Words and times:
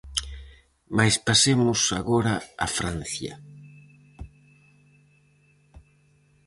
Mais 0.97 1.15
pasemos 1.27 1.79
agora 1.99 2.33
a 2.65 2.67
Francia. 2.77 3.33